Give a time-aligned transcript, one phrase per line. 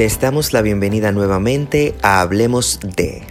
[0.00, 3.22] Les damos la bienvenida nuevamente a Hablemos de.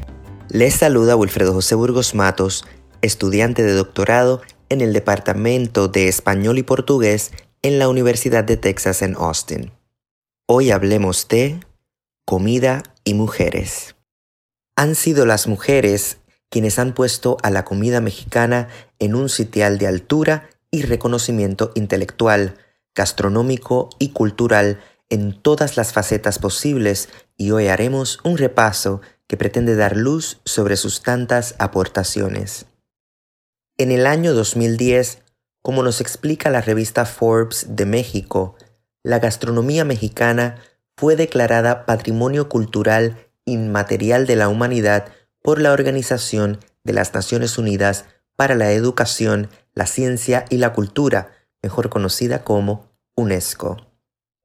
[0.50, 2.64] Les saluda Wilfredo José Burgos Matos,
[3.02, 7.32] estudiante de doctorado en el Departamento de Español y Portugués
[7.64, 9.72] en la Universidad de Texas en Austin.
[10.46, 11.60] Hoy hablemos de
[12.24, 13.96] comida y mujeres.
[14.76, 16.20] Han sido las mujeres
[16.52, 18.68] quienes han puesto a la comida mexicana
[19.00, 22.60] en un sitial de altura y reconocimiento intelectual,
[22.94, 24.80] gastronómico y cultural
[25.10, 30.78] en todas las facetas posibles y hoy haremos un repaso que pretende dar luz sobre
[30.78, 32.66] sus tantas aportaciones.
[33.78, 35.20] En el año 2010,
[35.62, 38.56] como nos explica la revista Forbes de México,
[39.04, 40.62] la gastronomía mexicana
[40.98, 45.06] fue declarada Patrimonio Cultural Inmaterial de la Humanidad
[45.42, 51.32] por la Organización de las Naciones Unidas para la Educación, la Ciencia y la Cultura,
[51.62, 53.89] mejor conocida como UNESCO.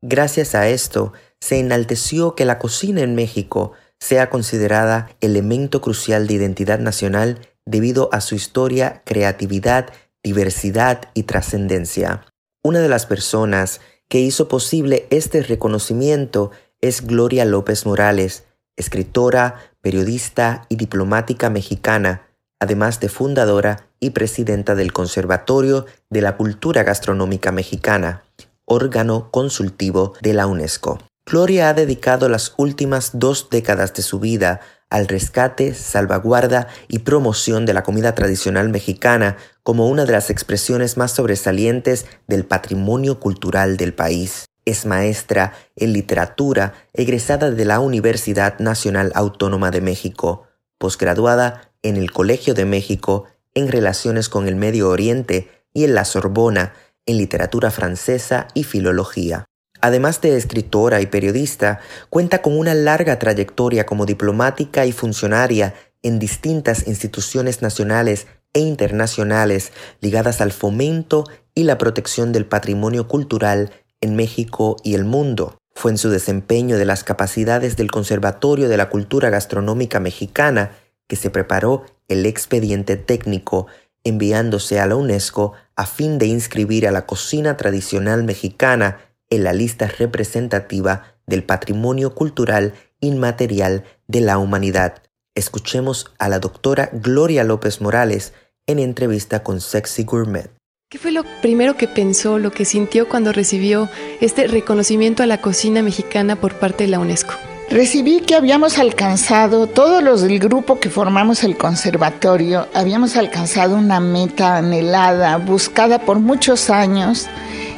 [0.07, 6.35] Gracias a esto, se enalteció que la cocina en México sea considerada elemento crucial de
[6.35, 12.27] identidad nacional debido a su historia, creatividad, diversidad y trascendencia.
[12.63, 16.51] Una de las personas que hizo posible este reconocimiento
[16.83, 18.45] es Gloria López Morales,
[18.77, 22.29] escritora, periodista y diplomática mexicana,
[22.61, 28.24] además de fundadora y presidenta del Conservatorio de la Cultura Gastronómica Mexicana,
[28.67, 30.99] órgano consultivo de la UNESCO.
[31.27, 37.67] Gloria ha dedicado las últimas dos décadas de su vida al rescate, salvaguarda y promoción
[37.67, 43.77] de la comida tradicional mexicana como una de las expresiones más sobresalientes del patrimonio cultural
[43.77, 44.45] del país.
[44.67, 50.45] Es maestra en literatura egresada de la Universidad Nacional Autónoma de México,
[50.79, 56.05] posgraduada en el Colegio de México en Relaciones con el Medio Oriente y en la
[56.05, 56.75] Sorbona
[57.07, 59.45] en literatura francesa y filología.
[59.81, 66.19] Además de escritora y periodista, cuenta con una larga trayectoria como diplomática y funcionaria en
[66.19, 74.17] distintas instituciones nacionales e internacionales ligadas al fomento y la protección del patrimonio cultural en
[74.17, 75.59] México y el mundo.
[75.75, 80.71] Fue en su desempeño de las capacidades del Conservatorio de la Cultura Gastronómica Mexicana
[81.09, 83.67] que se preparó el expediente técnico
[84.05, 88.99] enviándose a la UNESCO a fin de inscribir a la cocina tradicional mexicana
[89.31, 95.03] en la lista representativa del patrimonio cultural inmaterial de la humanidad.
[95.35, 98.33] Escuchemos a la doctora Gloria López Morales
[98.67, 100.51] en entrevista con Sexy Gourmet.
[100.91, 103.89] ¿Qué fue lo primero que pensó, lo que sintió cuando recibió
[104.21, 107.35] este reconocimiento a la cocina mexicana por parte de la UNESCO?
[107.71, 114.01] Recibí que habíamos alcanzado, todos los del grupo que formamos el conservatorio, habíamos alcanzado una
[114.01, 117.27] meta anhelada, buscada por muchos años,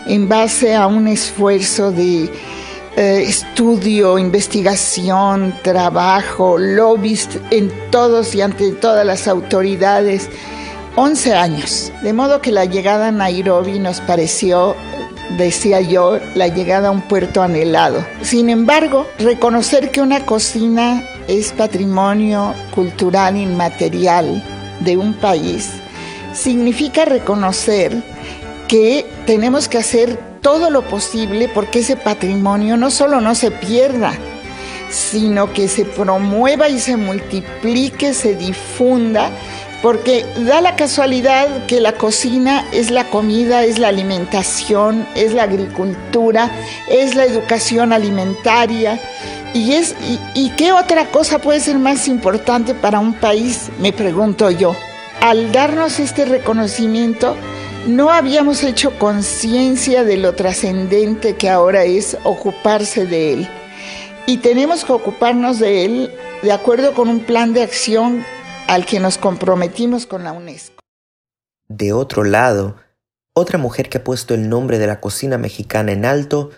[0.06, 2.24] en base a un esfuerzo de
[2.96, 10.28] eh, estudio, investigación, trabajo, lobbies en todos y ante todas las autoridades.
[10.96, 11.92] 11 años.
[12.02, 14.74] De modo que la llegada a Nairobi nos pareció
[15.30, 18.04] decía yo, la llegada a un puerto anhelado.
[18.22, 24.42] Sin embargo, reconocer que una cocina es patrimonio cultural inmaterial
[24.80, 25.70] de un país
[26.32, 28.02] significa reconocer
[28.68, 34.12] que tenemos que hacer todo lo posible porque ese patrimonio no solo no se pierda,
[34.90, 39.30] sino que se promueva y se multiplique, se difunda
[39.86, 45.44] porque da la casualidad que la cocina es la comida, es la alimentación, es la
[45.44, 46.50] agricultura,
[46.90, 49.00] es la educación alimentaria.
[49.54, 49.94] ¿Y, es,
[50.34, 53.70] y, qué otra cosa puede ser más importante para un país?
[53.78, 54.74] Me pregunto yo.
[55.20, 57.36] Al darnos este reconocimiento,
[57.86, 63.48] no habíamos hecho conciencia de lo trascendente que ahora es ocuparse de él.
[64.26, 68.24] Y tenemos que ocuparnos de él de acuerdo con un plan de acción
[68.68, 70.80] al que nos comprometimos con la UNESCO.
[71.68, 72.76] De otro lado,
[73.32, 76.50] otra mujer que ha puesto el nombre de la cocina mexicana en alto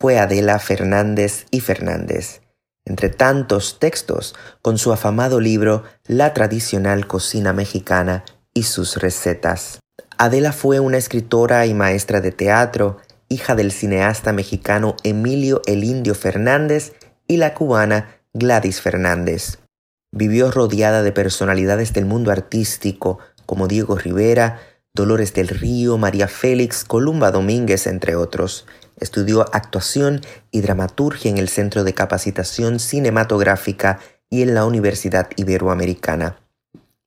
[0.00, 2.42] fue Adela Fernández y Fernández,
[2.84, 9.80] entre tantos textos con su afamado libro La tradicional cocina mexicana y sus recetas.
[10.18, 12.98] Adela fue una escritora y maestra de teatro,
[13.28, 16.92] hija del cineasta mexicano Emilio el Indio Fernández
[17.26, 19.58] y la cubana Gladys Fernández.
[20.12, 24.60] Vivió rodeada de personalidades del mundo artístico como Diego Rivera,
[24.94, 28.66] Dolores del Río, María Félix, Columba Domínguez, entre otros.
[28.98, 34.00] Estudió actuación y dramaturgia en el Centro de Capacitación Cinematográfica
[34.30, 36.38] y en la Universidad Iberoamericana.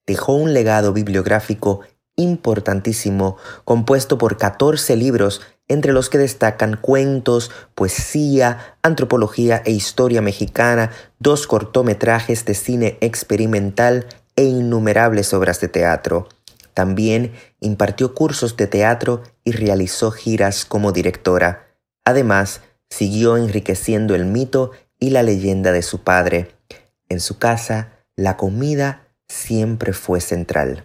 [0.06, 1.82] Dejó un legado bibliográfico
[2.20, 10.92] importantísimo compuesto por 14 libros entre los que destacan cuentos, poesía, antropología e historia mexicana,
[11.20, 16.28] dos cortometrajes de cine experimental e innumerables obras de teatro.
[16.74, 21.68] También impartió cursos de teatro y realizó giras como directora.
[22.04, 26.56] Además, siguió enriqueciendo el mito y la leyenda de su padre.
[27.08, 30.84] En su casa, la comida siempre fue central.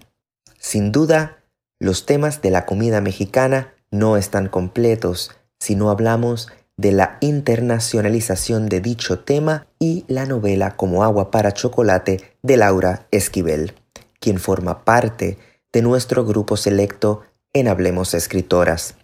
[0.64, 1.44] Sin duda,
[1.78, 5.31] los temas de la comida mexicana no están completos
[5.61, 11.52] si no hablamos de la internacionalización de dicho tema y la novela Como agua para
[11.52, 13.75] chocolate de Laura Esquivel,
[14.20, 15.37] quien forma parte
[15.70, 17.20] de nuestro grupo selecto
[17.52, 18.94] en Hablemos Escritoras.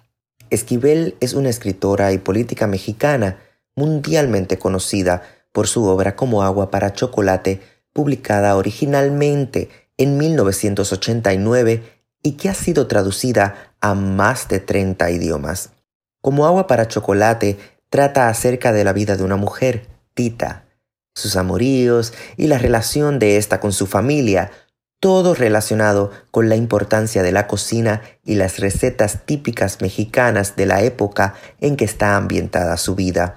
[0.48, 3.38] Esquivel es una escritora y política mexicana
[3.76, 7.60] mundialmente conocida por su obra Como agua para chocolate,
[7.92, 9.68] publicada originalmente
[10.00, 11.82] en 1989
[12.23, 15.70] y que ha sido traducida a más de 30 idiomas.
[16.23, 17.58] Como agua para chocolate
[17.91, 20.64] trata acerca de la vida de una mujer, Tita,
[21.14, 24.50] sus amoríos y la relación de ésta con su familia,
[25.00, 30.82] todo relacionado con la importancia de la cocina y las recetas típicas mexicanas de la
[30.82, 33.35] época en que está ambientada su vida.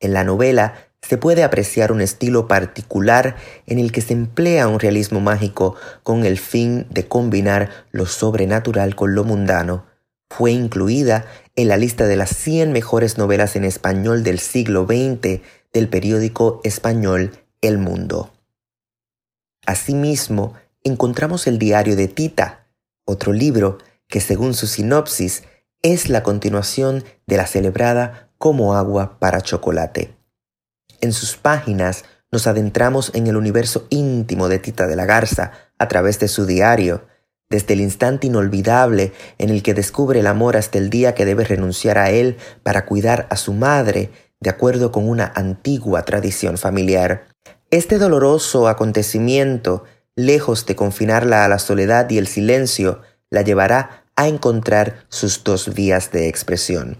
[0.00, 3.36] En la novela se puede apreciar un estilo particular
[3.66, 8.94] en el que se emplea un realismo mágico con el fin de combinar lo sobrenatural
[8.94, 9.86] con lo mundano.
[10.28, 15.40] Fue incluida en la lista de las 100 mejores novelas en español del siglo XX
[15.72, 18.32] del periódico español El Mundo.
[19.66, 20.54] Asimismo,
[20.84, 22.66] encontramos el diario de Tita,
[23.04, 23.78] otro libro
[24.08, 25.44] que según su sinopsis
[25.82, 30.17] es la continuación de la celebrada Como agua para chocolate.
[31.00, 35.88] En sus páginas nos adentramos en el universo íntimo de Tita de la Garza a
[35.88, 37.06] través de su diario,
[37.50, 41.44] desde el instante inolvidable en el que descubre el amor hasta el día que debe
[41.44, 47.26] renunciar a él para cuidar a su madre, de acuerdo con una antigua tradición familiar.
[47.70, 49.84] Este doloroso acontecimiento
[50.18, 55.72] lejos de confinarla a la soledad y el silencio, la llevará a encontrar sus dos
[55.74, 56.98] vías de expresión.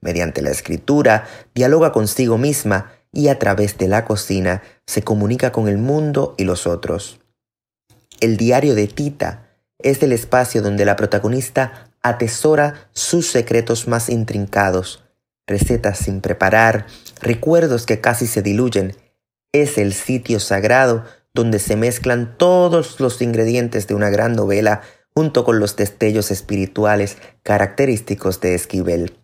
[0.00, 5.68] Mediante la escritura, dialoga consigo misma y a través de la cocina se comunica con
[5.68, 7.20] el mundo y los otros.
[8.20, 9.48] El diario de Tita
[9.78, 15.04] es el espacio donde la protagonista atesora sus secretos más intrincados,
[15.46, 16.86] recetas sin preparar,
[17.20, 18.96] recuerdos que casi se diluyen.
[19.52, 21.04] Es el sitio sagrado
[21.34, 24.82] donde se mezclan todos los ingredientes de una gran novela
[25.14, 29.18] junto con los destellos espirituales característicos de Esquivel.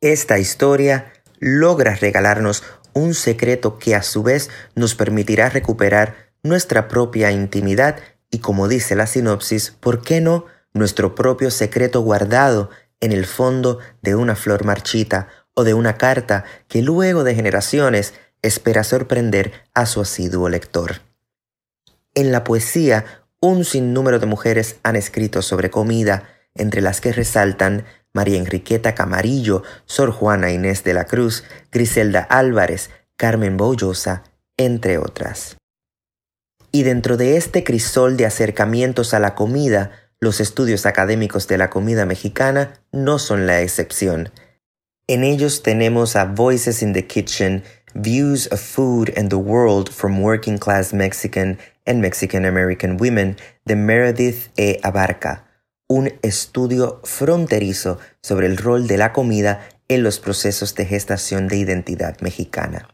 [0.00, 2.62] Esta historia logra regalarnos
[2.94, 7.96] un secreto que a su vez nos permitirá recuperar nuestra propia intimidad
[8.30, 12.70] y como dice la sinopsis, ¿por qué no nuestro propio secreto guardado
[13.00, 18.14] en el fondo de una flor marchita o de una carta que luego de generaciones
[18.42, 21.02] espera sorprender a su asiduo lector?
[22.14, 27.84] En la poesía, un sinnúmero de mujeres han escrito sobre comida, entre las que resaltan
[28.14, 34.22] María Enriqueta Camarillo, Sor Juana Inés de la Cruz, Griselda Álvarez, Carmen Boullosa,
[34.56, 35.56] entre otras.
[36.72, 41.70] Y dentro de este crisol de acercamientos a la comida, los estudios académicos de la
[41.70, 44.30] comida mexicana no son la excepción.
[45.06, 47.62] En ellos tenemos a Voices in the Kitchen,
[47.94, 53.36] Views of Food and the World from Working Class Mexican and Mexican American Women
[53.66, 54.80] de Meredith E.
[54.82, 55.44] Abarca,
[55.88, 61.56] un estudio fronterizo sobre el rol de la comida en los procesos de gestación de
[61.56, 62.88] identidad mexicana.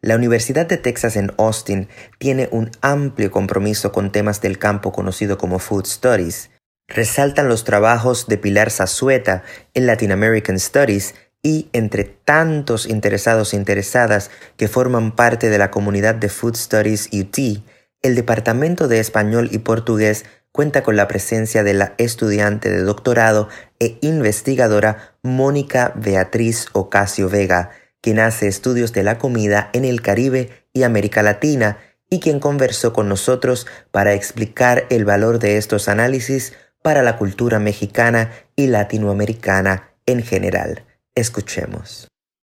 [0.00, 1.88] La Universidad de Texas en Austin
[2.18, 6.50] tiene un amplio compromiso con temas del campo conocido como Food Studies.
[6.88, 13.56] Resaltan los trabajos de Pilar Zazueta en Latin American Studies y entre tantos interesados e
[13.56, 17.62] interesadas que forman parte de la comunidad de Food Studies UT,
[18.02, 20.24] el Departamento de Español y Portugués
[20.54, 23.48] cuenta con la presencia de la estudiante de doctorado
[23.80, 27.70] e investigadora Mónica Beatriz Ocasio Vega,
[28.00, 32.92] quien hace estudios de la comida en el Caribe y América Latina y quien conversó
[32.92, 39.90] con nosotros para explicar el valor de estos análisis para la cultura mexicana y latinoamericana
[40.06, 40.84] en general.
[41.16, 42.06] Escuchemos.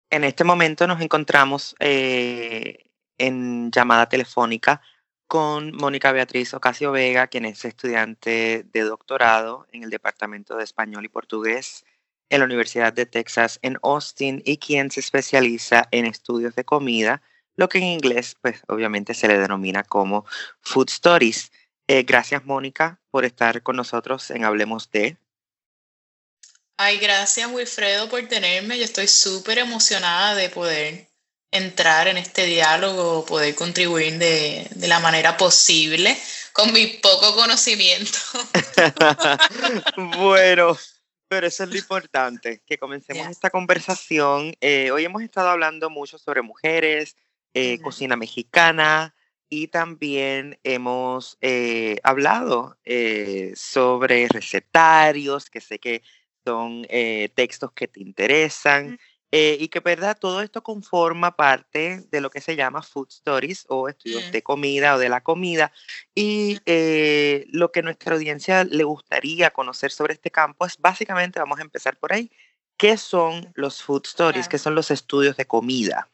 [0.09, 2.85] En este momento nos encontramos eh,
[3.17, 4.81] en llamada telefónica
[5.27, 11.05] con Mónica Beatriz Ocasio Vega, quien es estudiante de doctorado en el Departamento de Español
[11.05, 11.85] y Portugués
[12.29, 17.21] en la Universidad de Texas en Austin y quien se especializa en estudios de comida,
[17.55, 20.25] lo que en inglés pues obviamente se le denomina como
[20.61, 21.51] Food Studies.
[21.87, 25.17] Eh, gracias, Mónica, por estar con nosotros en Hablemos de.
[26.77, 28.77] Ay, gracias, Wilfredo, por tenerme.
[28.77, 31.06] Yo estoy súper emocionada de poder
[31.51, 36.17] entrar en este diálogo, poder contribuir de, de la manera posible
[36.53, 38.17] con mi poco conocimiento.
[40.17, 40.75] bueno,
[41.27, 44.55] pero eso es lo importante, que comencemos esta conversación.
[44.61, 47.15] Eh, hoy hemos estado hablando mucho sobre mujeres,
[47.53, 49.13] eh, cocina mexicana
[49.49, 52.77] y también hemos eh, hablado
[53.55, 56.01] sobre recetarios, que sé que
[56.43, 56.87] son
[57.35, 58.99] textos que te interesan.
[59.31, 60.17] Eh, y que, ¿verdad?
[60.19, 64.31] Todo esto conforma parte de lo que se llama Food Stories o estudios mm.
[64.31, 65.73] de comida o de la comida.
[66.15, 71.59] Y eh, lo que nuestra audiencia le gustaría conocer sobre este campo es básicamente, vamos
[71.59, 72.31] a empezar por ahí,
[72.77, 74.47] ¿qué son los Food Stories?
[74.47, 76.09] ¿Qué son los estudios de comida?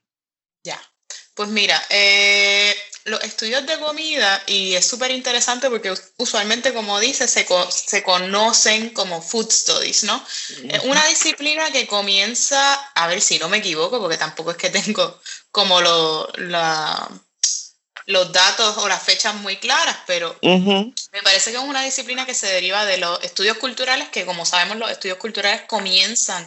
[0.63, 0.79] Ya,
[1.35, 2.73] pues mira, eh,
[3.05, 8.91] los estudios de comida, y es súper interesante porque usualmente, como dice, se, se conocen
[8.91, 10.25] como food studies, ¿no?
[10.69, 14.69] Es una disciplina que comienza, a ver si no me equivoco, porque tampoco es que
[14.69, 15.19] tengo
[15.51, 17.09] como lo, la,
[18.05, 22.33] los datos o las fechas muy claras, pero me parece que es una disciplina que
[22.33, 26.43] se deriva de los estudios culturales, que como sabemos los estudios culturales comienzan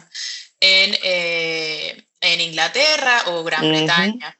[0.59, 4.36] en, eh, en Inglaterra o Gran Bretaña.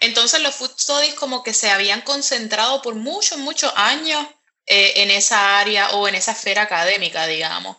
[0.00, 4.24] Entonces los food studies como que se habían concentrado por muchos, muchos años
[4.66, 7.76] eh, en esa área o en esa esfera académica, digamos.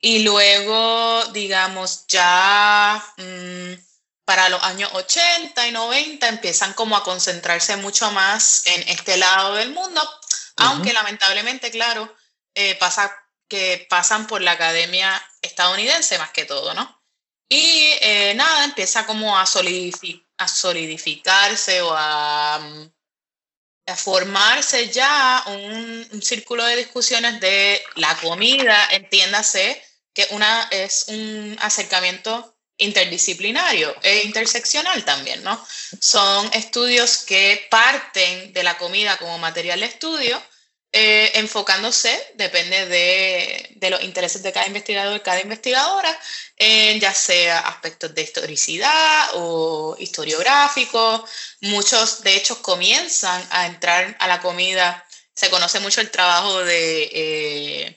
[0.00, 3.74] Y luego, digamos, ya mm,
[4.24, 9.54] para los años 80 y 90 empiezan como a concentrarse mucho más en este lado
[9.56, 10.00] del mundo,
[10.56, 12.14] aunque lamentablemente, claro,
[12.54, 13.14] eh, pasa
[13.48, 17.02] que pasan por la academia estadounidense más que todo, ¿no?
[17.48, 22.56] Y eh, nada, empieza como a solidificar a solidificarse o a,
[23.86, 29.82] a formarse ya un, círculo de discusiones de la comida, entiéndase
[30.14, 35.62] que una es un acercamiento interdisciplinario e interseccional también, ¿no?
[36.00, 40.42] Son estudios que parten de la comida como material de estudio
[40.92, 46.18] eh, enfocándose, depende de, de, los intereses de cada investigador y cada investigadora,
[46.56, 51.30] en ya sea aspectos de historicidad o historiográficos.
[51.60, 55.06] Muchos, de hecho, comienzan a entrar a la comida.
[55.32, 57.96] Se conoce mucho el trabajo de eh,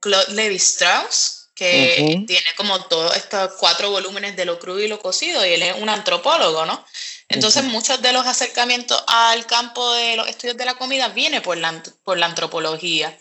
[0.00, 5.44] Claude Levi-Strauss, que tiene como todos estos cuatro volúmenes de lo crudo y lo cocido,
[5.44, 6.82] y él es un antropólogo, ¿no?
[7.30, 11.56] Entonces, muchos de los acercamientos al campo de los estudios de la comida viene por
[11.56, 13.16] la, por la antropología.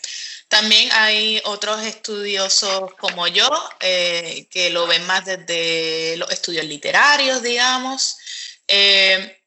[0.48, 3.48] También hay otros estudiosos como yo
[3.80, 8.18] eh, que lo ven más desde los estudios literarios, digamos.
[8.68, 9.39] Eh,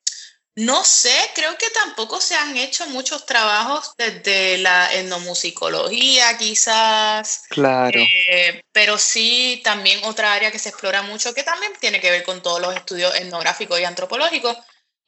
[0.55, 7.45] no sé, creo que tampoco se han hecho muchos trabajos desde la etnomusicología, quizás.
[7.49, 8.01] Claro.
[8.01, 12.23] Eh, pero sí, también otra área que se explora mucho, que también tiene que ver
[12.23, 14.57] con todos los estudios etnográficos y antropológicos,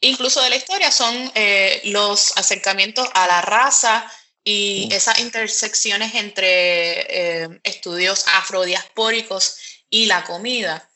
[0.00, 4.10] incluso de la historia, son eh, los acercamientos a la raza
[4.42, 4.94] y mm.
[4.94, 9.58] esas intersecciones entre eh, estudios afrodiaspóricos
[9.90, 10.88] y la comida.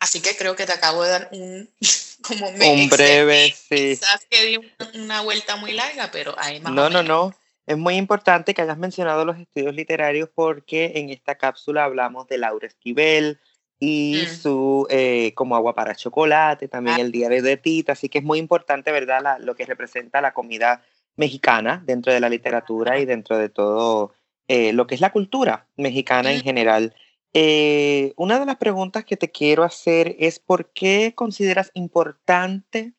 [0.00, 1.68] Así que creo que te acabo de dar un
[2.22, 3.96] como un breve, sí.
[3.96, 6.72] Quizás que di una vuelta muy larga, pero hay más.
[6.72, 7.34] No, no, no.
[7.66, 12.38] Es muy importante que hayas mencionado los estudios literarios porque en esta cápsula hablamos de
[12.38, 13.38] Laura Esquivel
[13.78, 14.34] y mm.
[14.34, 17.00] su eh, como agua para chocolate, también ah.
[17.00, 19.38] el diario de Tita, así que es muy importante, ¿verdad?
[19.40, 20.82] lo que representa la comida
[21.16, 24.12] mexicana dentro de la literatura y dentro de todo
[24.48, 26.42] eh, lo que es la cultura mexicana en mm.
[26.42, 26.94] general.
[27.34, 32.92] Eh, una de las preguntas que te quiero hacer es por qué consideras importante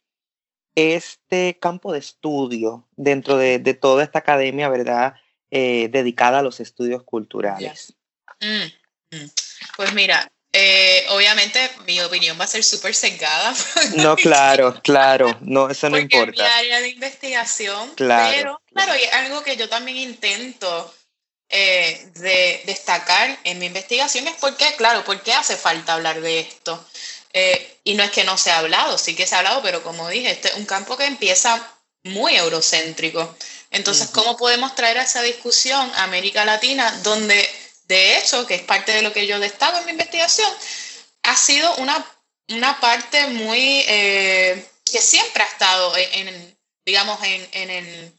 [0.75, 5.16] este campo de estudio dentro de, toda esta academia, ¿verdad?
[5.52, 7.94] Eh, dedicada a los estudios culturales.
[8.42, 9.30] Mm, mm.
[9.78, 13.54] Pues mira, eh, obviamente mi opinión va a ser súper sesgada.
[13.98, 16.32] No, claro, claro, no, eso no importa.
[16.32, 20.92] Es mi área de investigación, claro, pero claro, y algo que yo también intento
[21.55, 26.19] eh, de destacar en mi investigación es por qué, claro, por qué hace falta hablar
[26.19, 26.83] de esto.
[27.31, 29.83] Eh, y no es que no se ha hablado, sí que se ha hablado, pero
[29.83, 31.62] como dije, este es un campo que empieza
[32.03, 33.36] muy eurocéntrico.
[33.69, 37.48] Entonces, ¿cómo podemos traer a esa discusión a América Latina, donde
[37.83, 40.51] de hecho, que es parte de lo que yo destaco en mi investigación,
[41.22, 42.03] ha sido una,
[42.50, 48.13] una parte muy eh, que siempre ha estado en, digamos, en, en el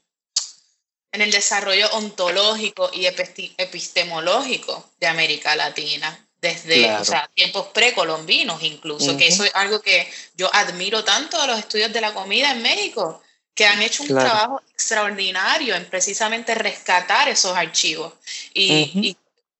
[1.14, 6.90] en el desarrollo ontológico y epistemológico de América Latina, desde
[7.34, 12.00] tiempos precolombinos incluso, que eso es algo que yo admiro tanto de los estudios de
[12.00, 13.22] la comida en México,
[13.54, 18.12] que han hecho un trabajo extraordinario en precisamente rescatar esos archivos
[18.52, 19.16] y,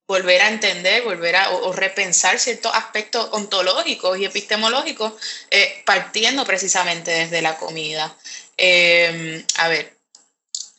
[0.07, 5.13] volver a entender, volver a o, repensar ciertos aspectos ontológicos y epistemológicos
[5.49, 8.15] eh, partiendo precisamente desde la comida.
[8.57, 9.94] Em, a ver,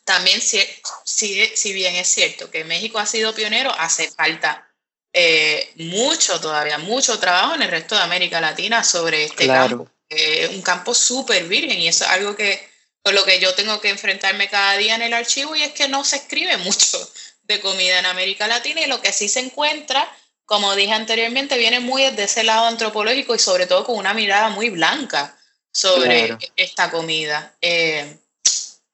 [0.07, 0.57] también si,
[1.03, 4.65] si, bien es cierto que México ha sido pionero, hace falta
[5.11, 9.89] eh, mucho todavía, mucho trabajo en el resto de América Latina sobre este campo.
[10.07, 12.69] Es un campo súper virgen y eso es algo que
[13.03, 15.89] con lo que yo tengo que enfrentarme cada día en el archivo y es que
[15.89, 17.11] no se escribe mucho
[17.43, 20.09] de comida en América Latina y lo que sí se encuentra,
[20.45, 24.47] como dije anteriormente, viene muy desde ese lado antropológico y sobre todo con una mirada
[24.51, 25.37] muy blanca
[25.69, 27.53] sobre esta comida.
[27.59, 28.17] Eh,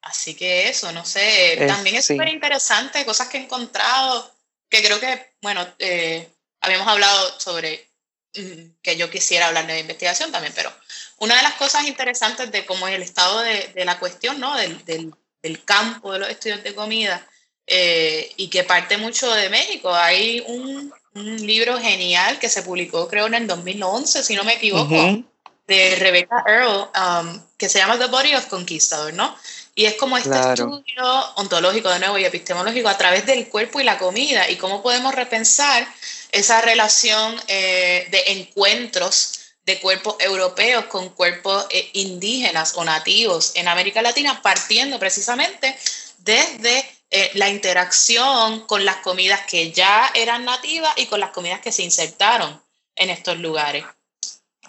[0.04, 4.32] así que eso, no sé, también es súper interesante, cosas que he encontrado,
[4.70, 6.30] que creo que, bueno, eh,
[6.62, 7.88] habíamos hablado sobre
[8.36, 10.72] mm, que yo quisiera hablar de investigación también, pero
[11.18, 14.56] una de las cosas interesantes de cómo es el estado de, de la cuestión, ¿no?
[14.58, 17.26] Del, del, del, campo de los estudios de comida,
[17.66, 19.94] eh, y que parte mucho de México.
[19.94, 24.56] Hay un, un, libro genial que se publicó, creo, en el 2011, si no me
[24.56, 25.24] equivoco,
[25.66, 29.34] de Rebecca Earl, um, que se llama The Body of Conquistador, ¿no?
[29.76, 33.84] Y es como este estudio ontológico de nuevo y epistemológico a través del cuerpo y
[33.84, 35.88] la comida y cómo podemos repensar
[36.32, 43.68] esa relación eh, de encuentros de cuerpos europeos con cuerpos eh, indígenas o nativos en
[43.68, 45.76] América Latina, partiendo precisamente
[46.20, 51.62] desde eh, la interacción con las comidas que ya eran nativas y con las comidas
[51.62, 52.62] que se insertaron
[52.96, 53.86] en estos lugares.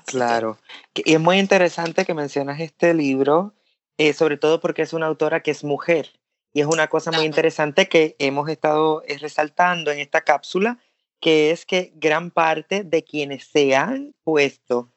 [0.06, 0.58] claro.
[0.94, 3.52] Y es muy interesante que mencionas este libro,
[3.98, 6.10] eh, sobre todo porque es una autora que es mujer.
[6.52, 10.78] Y es una cosa muy interesante que hemos estado eh, resaltando en esta cápsula,
[11.20, 14.90] que es que gran parte de quienes se han puesto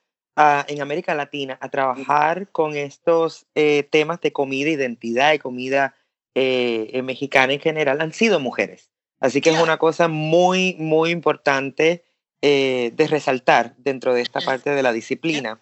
[0.67, 3.47] en América Latina a trabajar con estos
[3.89, 5.95] temas de comida, identidad y comida
[6.39, 8.91] eh, eh, mexicana en general han sido mujeres.
[9.19, 12.03] Así que es una cosa muy, muy importante
[12.43, 15.59] eh, de resaltar dentro de esta parte de la disciplina.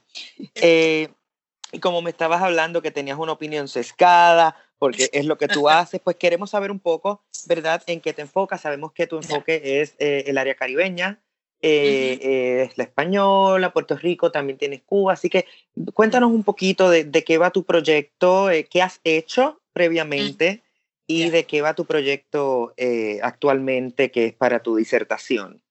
[1.75, 5.69] Y como me estabas hablando que tenías una opinión sescada, porque es lo que tú
[5.69, 8.61] haces, pues queremos saber un poco, ¿verdad?, en qué te enfocas.
[8.61, 11.21] Sabemos que tu enfoque es el área caribeña,
[11.61, 15.13] es la española, Puerto Rico, también tienes Cuba.
[15.13, 15.45] Así que
[15.93, 20.63] cuéntanos un poquito de, de qué va tu proyecto, qué has hecho previamente
[21.07, 25.61] y de qué va tu proyecto eh, actualmente, que es para tu disertación.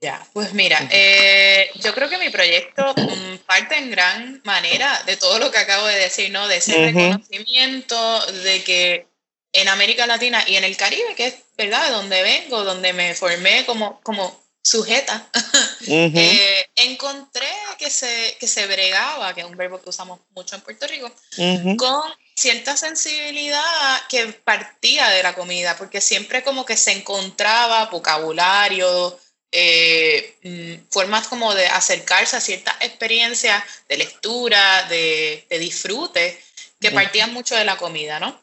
[0.00, 5.16] Ya, pues mira, eh, yo creo que mi proyecto mm, parte en gran manera de
[5.16, 6.48] todo lo que acabo de decir, ¿no?
[6.48, 9.06] De ese reconocimiento de que
[9.52, 13.14] en América Latina y en el Caribe, que es, ¿verdad?, de donde vengo, donde me
[13.14, 15.28] formé como, como sujeta,
[15.86, 17.46] eh, encontré
[17.78, 21.08] que se, que se bregaba, que es un verbo que usamos mucho en Puerto Rico,
[21.78, 22.02] con
[22.34, 29.16] cierta sensibilidad que partía de la comida, porque siempre como que se encontraba vocabulario,
[29.52, 36.40] eh, formas como de acercarse a ciertas experiencias de lectura, de, disfrute,
[36.80, 38.38] que partían mucho de la comida, ¿no?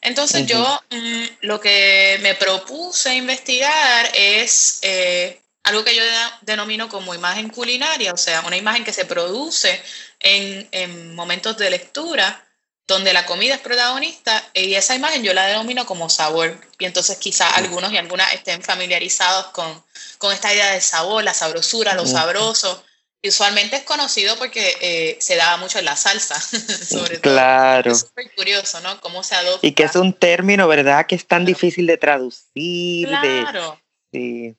[0.00, 6.02] Entonces yo mm, lo que me propuse investigar es eh, algo que yo
[6.42, 9.82] denomino como imagen culinaria, o sea, una imagen que se produce
[10.20, 12.44] en, en momentos de lectura
[12.86, 16.60] donde la comida es protagonista y esa imagen yo la denomino como sabor.
[16.78, 19.82] Y entonces quizá algunos y algunas estén familiarizados con,
[20.18, 22.84] con esta idea de sabor, la sabrosura, lo sabroso.
[23.22, 26.38] Y usualmente es conocido porque eh, se daba mucho en la salsa,
[26.90, 27.32] sobre todo.
[27.32, 27.92] Claro.
[27.92, 29.00] Es súper curioso, ¿no?
[29.00, 29.66] Cómo se adopta.
[29.66, 31.06] Y que es un término, ¿verdad?
[31.06, 33.08] Que es tan difícil de traducir.
[33.08, 33.80] Claro.
[34.12, 34.54] sí.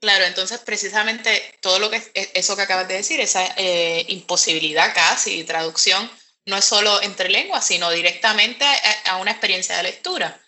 [0.00, 2.02] Claro, entonces precisamente todo lo que
[2.34, 6.10] eso que acabas de decir, esa eh, imposibilidad casi de traducción,
[6.46, 8.64] no es solo entre lenguas, sino directamente
[9.06, 10.40] a, una experiencia de lectura.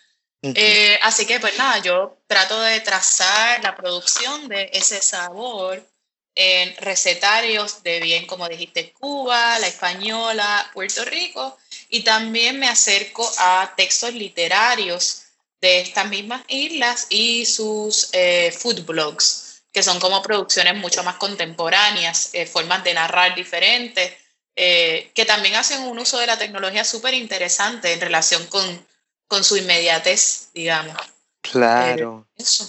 [0.43, 5.83] Eh, así que, pues nada, yo trato de trazar la producción de ese sabor
[6.35, 11.57] en recetarios de bien, como dijiste, Cuba, la española, Puerto Rico,
[11.89, 15.23] y también me acerco a textos literarios
[15.59, 21.15] de estas mismas islas y sus eh, food blogs, que son como producciones mucho más
[21.15, 24.13] contemporáneas, eh, formas de narrar diferentes,
[24.59, 28.63] eh, que también hacen un uso de la tecnología súper interesante en relación con,
[29.27, 30.97] con, su inmediatez, digamos.
[31.41, 32.25] Claro.
[32.35, 32.67] Eh, eso.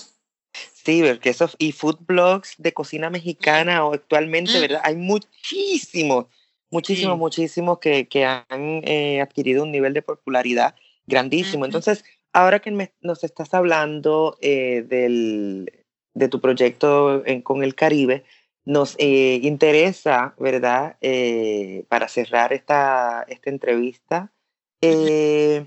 [0.85, 4.83] Sí, porque esos y food blogs de cocina mexicana o actualmente, ¿verdad?
[4.85, 6.27] Hay muchísimos,
[6.71, 10.75] muchísimos, muchísimos que, que han eh, adquirido un nivel de popularidad
[11.07, 11.65] grandísimo.
[11.65, 15.73] Entonces, ahora que nos estás hablando del,
[16.13, 18.25] de tu proyecto en, con el Caribe,
[18.69, 20.99] nos eh, interesa, ¿verdad?
[21.01, 24.31] Eh, para cerrar esta, esta entrevista,
[24.83, 25.65] Eh,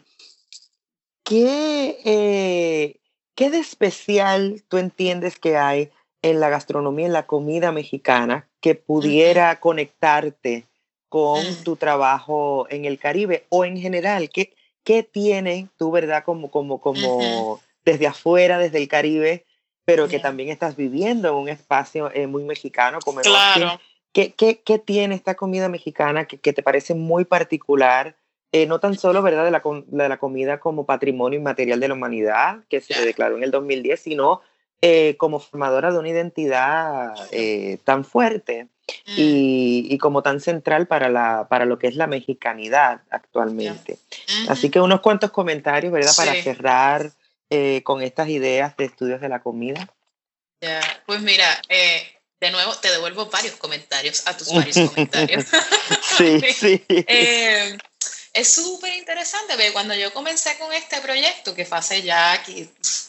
[1.23, 2.99] ¿qué,
[3.35, 5.89] ¿Qué de especial tú entiendes que hay
[6.21, 10.67] en la gastronomía, en la comida mexicana, que pudiera conectarte
[11.09, 11.63] con mm.
[11.63, 14.29] tu trabajo en el Caribe o en general?
[14.29, 19.43] ¿Qué, qué tiene tú, verdad, como, como, como desde afuera, desde el Caribe,
[19.91, 23.79] pero que también estás viviendo en un espacio eh, muy mexicano como claro.
[24.13, 28.15] ¿Qué, qué, qué tiene esta comida mexicana que, que te parece muy particular?
[28.53, 29.45] Eh, no tan solo ¿verdad?
[29.45, 33.43] De, la, de la comida como patrimonio inmaterial de la humanidad, que se declaró en
[33.43, 34.41] el 2010, sino
[34.81, 38.65] eh, como formadora de una identidad eh, tan fuerte
[39.07, 39.13] mm.
[39.15, 43.99] y, y, como tan central para, la, para lo que es la mexicanidad actualmente.
[44.49, 46.13] Así que unos cuantos comentarios, ¿verdad?
[46.17, 47.11] Para cerrar
[47.83, 49.87] con estas ideas de estudios de la comida.
[51.05, 55.45] Pues mira, de nuevo te devuelvo varios comentarios a tus varios comentarios.
[56.17, 56.85] sí, sí
[58.33, 62.41] es súper interesante, porque cuando yo comencé con este proyecto, que fue hace ya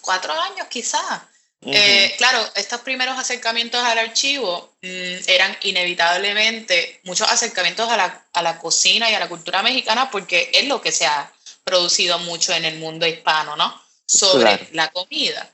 [0.00, 1.22] cuatro años quizás,
[1.64, 8.42] eh, claro, estos primeros acercamientos al archivo mm, eran inevitablemente muchos acercamientos a la, a
[8.42, 12.52] la, cocina y a la cultura mexicana porque es lo que se ha producido mucho
[12.52, 13.81] en el mundo hispano, ¿no?
[14.18, 15.51] Sobre la comida.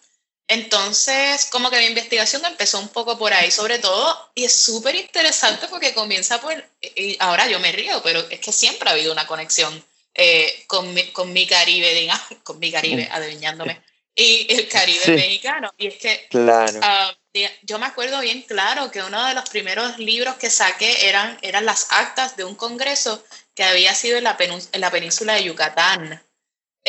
[0.48, 4.94] Entonces, como que mi investigación empezó un poco por ahí, sobre todo, y es súper
[4.94, 9.12] interesante porque comienza por, y ahora yo me río, pero es que siempre ha habido
[9.12, 13.14] una conexión eh, con, mi, con mi Caribe, digamos, con mi Caribe, mm.
[13.14, 13.82] adivinándome,
[14.14, 15.72] y el Caribe mexicano.
[15.76, 16.80] Y es que claro.
[16.82, 17.14] Ah,
[17.62, 21.66] yo me acuerdo bien claro que uno de los primeros libros que saqué eran, eran
[21.66, 23.22] las actas de un congreso
[23.54, 26.22] que había sido en la, en la península de Yucatán.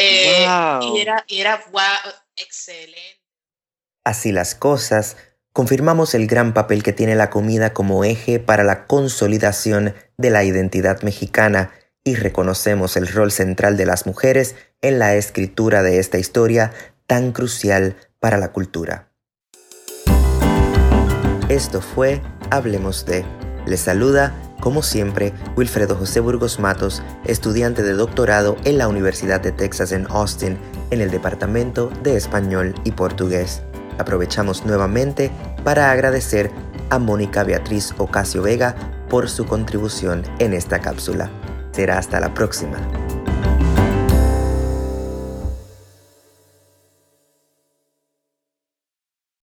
[0.01, 0.47] Eh,
[0.93, 3.19] y era, y era wow, excelente
[4.05, 5.17] Así las cosas,
[5.51, 10.43] confirmamos el gran papel que tiene la comida como eje para la consolidación de la
[10.43, 11.71] identidad mexicana
[12.03, 16.71] y reconocemos el rol central de las mujeres en la escritura de esta historia
[17.07, 19.11] tan crucial para la cultura.
[21.49, 23.25] Esto fue Hablemos de.
[23.65, 29.51] Les saluda, como siempre, Wilfredo José Burgos Matos, estudiante de doctorado en la Universidad de
[29.51, 30.57] Texas en Austin,
[30.91, 33.61] en el Departamento de Español y Portugués
[33.99, 35.29] aprovechamos nuevamente
[35.63, 36.49] para agradecer
[36.89, 38.75] a Mónica Beatriz Ocasio Vega
[39.09, 41.29] por su contribución en esta cápsula.
[41.71, 42.77] Será hasta la próxima.